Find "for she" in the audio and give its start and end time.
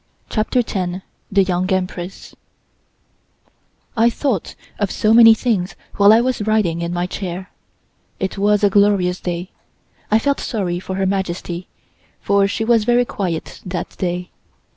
12.19-12.65